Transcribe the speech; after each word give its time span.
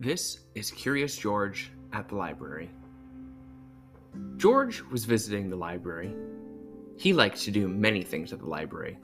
This 0.00 0.38
is 0.54 0.70
Curious 0.70 1.14
George 1.14 1.70
at 1.92 2.08
the 2.08 2.14
library. 2.14 2.70
George 4.38 4.80
was 4.90 5.04
visiting 5.04 5.50
the 5.50 5.56
library. 5.56 6.14
He 6.96 7.12
liked 7.12 7.42
to 7.42 7.50
do 7.50 7.68
many 7.68 8.02
things 8.02 8.32
at 8.32 8.38
the 8.38 8.46
library. 8.46 8.96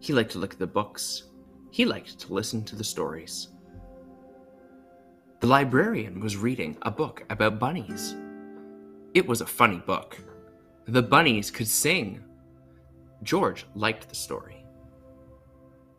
He 0.00 0.12
liked 0.12 0.32
to 0.32 0.38
look 0.38 0.52
at 0.52 0.58
the 0.58 0.66
books. 0.66 1.30
He 1.70 1.84
liked 1.84 2.18
to 2.18 2.34
listen 2.34 2.64
to 2.64 2.74
the 2.74 2.82
stories. 2.82 3.50
The 5.38 5.46
librarian 5.46 6.18
was 6.18 6.36
reading 6.36 6.76
a 6.82 6.90
book 6.90 7.24
about 7.30 7.60
bunnies. 7.60 8.16
It 9.14 9.24
was 9.24 9.42
a 9.42 9.46
funny 9.46 9.78
book. 9.78 10.18
The 10.86 11.02
bunnies 11.02 11.52
could 11.52 11.68
sing. 11.68 12.20
George 13.22 13.64
liked 13.76 14.08
the 14.08 14.16
story. 14.16 14.66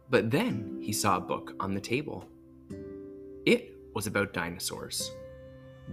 But 0.10 0.30
then 0.30 0.80
he 0.82 0.92
saw 0.92 1.16
a 1.16 1.22
book 1.22 1.54
on 1.62 1.74
the 1.74 1.80
table. 1.80 2.28
It 3.46 3.75
was 3.96 4.06
about 4.06 4.34
dinosaurs. 4.34 5.12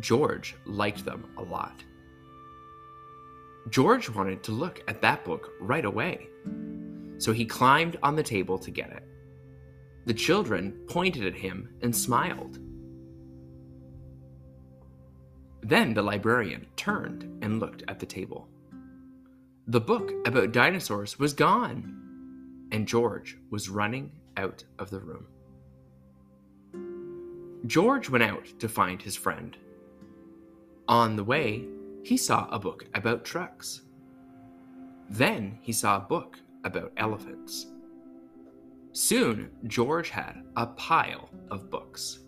George 0.00 0.54
liked 0.66 1.04
them 1.04 1.30
a 1.38 1.42
lot. 1.42 1.82
George 3.70 4.10
wanted 4.10 4.42
to 4.42 4.52
look 4.52 4.82
at 4.88 5.00
that 5.00 5.24
book 5.24 5.52
right 5.60 5.84
away, 5.84 6.28
so 7.18 7.32
he 7.32 7.46
climbed 7.46 7.96
on 8.02 8.16
the 8.16 8.22
table 8.22 8.58
to 8.58 8.70
get 8.70 8.90
it. 8.90 9.04
The 10.04 10.14
children 10.14 10.72
pointed 10.88 11.24
at 11.24 11.34
him 11.34 11.68
and 11.80 11.94
smiled. 11.94 12.58
Then 15.62 15.94
the 15.94 16.02
librarian 16.02 16.66
turned 16.74 17.22
and 17.40 17.60
looked 17.60 17.84
at 17.86 18.00
the 18.00 18.06
table. 18.06 18.48
The 19.68 19.80
book 19.80 20.12
about 20.26 20.50
dinosaurs 20.50 21.20
was 21.20 21.32
gone, 21.32 22.66
and 22.72 22.88
George 22.88 23.38
was 23.50 23.68
running 23.68 24.10
out 24.36 24.64
of 24.80 24.90
the 24.90 24.98
room. 24.98 25.26
George 27.66 28.10
went 28.10 28.24
out 28.24 28.46
to 28.58 28.68
find 28.68 29.00
his 29.00 29.16
friend. 29.16 29.56
On 30.88 31.14
the 31.14 31.24
way, 31.24 31.64
he 32.02 32.16
saw 32.16 32.48
a 32.50 32.58
book 32.58 32.84
about 32.94 33.24
trucks. 33.24 33.82
Then 35.08 35.58
he 35.62 35.72
saw 35.72 35.96
a 35.96 36.00
book 36.00 36.38
about 36.64 36.92
elephants. 36.96 37.66
Soon, 38.92 39.50
George 39.66 40.10
had 40.10 40.44
a 40.56 40.66
pile 40.66 41.28
of 41.50 41.70
books. 41.70 42.20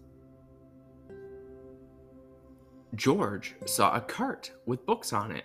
George 2.94 3.56
saw 3.66 3.94
a 3.94 4.00
cart 4.00 4.52
with 4.66 4.86
books 4.86 5.12
on 5.12 5.32
it. 5.32 5.44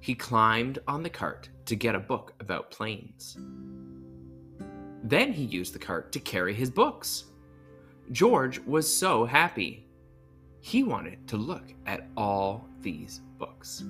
He 0.00 0.14
climbed 0.14 0.80
on 0.88 1.04
the 1.04 1.10
cart 1.10 1.48
to 1.66 1.76
get 1.76 1.94
a 1.94 2.00
book 2.00 2.34
about 2.40 2.72
planes. 2.72 3.38
Then 5.04 5.32
he 5.32 5.44
used 5.44 5.72
the 5.72 5.78
cart 5.78 6.10
to 6.12 6.20
carry 6.20 6.52
his 6.52 6.70
books. 6.70 7.26
George 8.10 8.58
was 8.60 8.92
so 8.92 9.24
happy. 9.24 9.86
He 10.60 10.82
wanted 10.82 11.26
to 11.28 11.36
look 11.36 11.74
at 11.86 12.08
all 12.16 12.68
these 12.80 13.20
books. 13.38 13.84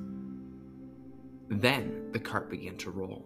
Then 1.49 2.11
the 2.13 2.19
cart 2.19 2.51
began 2.51 2.77
to 2.79 2.91
roll. 2.91 3.25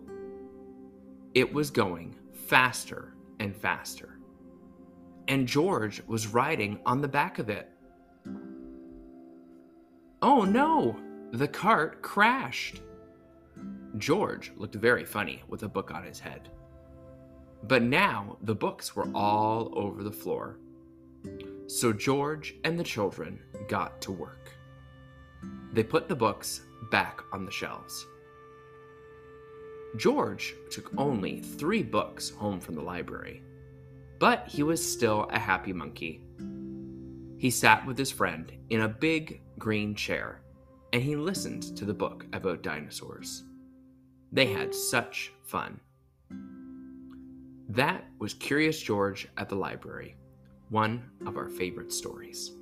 It 1.34 1.52
was 1.52 1.70
going 1.70 2.16
faster 2.32 3.14
and 3.40 3.54
faster. 3.54 4.18
And 5.28 5.46
George 5.46 6.02
was 6.06 6.28
riding 6.28 6.78
on 6.86 7.00
the 7.00 7.08
back 7.08 7.38
of 7.38 7.50
it. 7.50 7.70
Oh 10.22 10.42
no! 10.42 10.96
The 11.32 11.48
cart 11.48 12.00
crashed. 12.02 12.80
George 13.98 14.52
looked 14.56 14.74
very 14.74 15.04
funny 15.04 15.42
with 15.48 15.62
a 15.62 15.68
book 15.68 15.90
on 15.90 16.04
his 16.04 16.20
head. 16.20 16.48
But 17.64 17.82
now 17.82 18.38
the 18.42 18.54
books 18.54 18.94
were 18.94 19.08
all 19.14 19.70
over 19.76 20.02
the 20.02 20.12
floor. 20.12 20.58
So 21.68 21.92
George 21.92 22.54
and 22.62 22.78
the 22.78 22.84
children 22.84 23.40
got 23.68 24.00
to 24.02 24.12
work. 24.12 24.52
They 25.72 25.82
put 25.82 26.08
the 26.08 26.14
books 26.14 26.60
back 26.92 27.20
on 27.32 27.44
the 27.44 27.50
shelves. 27.50 28.06
George 29.96 30.54
took 30.70 30.92
only 30.96 31.40
three 31.40 31.82
books 31.82 32.30
home 32.30 32.60
from 32.60 32.76
the 32.76 32.82
library, 32.82 33.42
but 34.20 34.46
he 34.46 34.62
was 34.62 34.92
still 34.92 35.28
a 35.30 35.38
happy 35.38 35.72
monkey. 35.72 36.22
He 37.36 37.50
sat 37.50 37.84
with 37.84 37.98
his 37.98 38.12
friend 38.12 38.52
in 38.70 38.82
a 38.82 38.88
big 38.88 39.40
green 39.58 39.94
chair 39.94 40.42
and 40.92 41.02
he 41.02 41.16
listened 41.16 41.76
to 41.76 41.84
the 41.84 41.92
book 41.92 42.26
about 42.32 42.62
dinosaurs. 42.62 43.42
They 44.30 44.46
had 44.46 44.72
such 44.72 45.32
fun. 45.42 45.80
That 47.68 48.04
was 48.20 48.34
Curious 48.34 48.80
George 48.80 49.28
at 49.36 49.48
the 49.48 49.56
library 49.56 50.16
one 50.68 51.10
of 51.26 51.36
our 51.36 51.48
favorite 51.48 51.92
stories. 51.92 52.52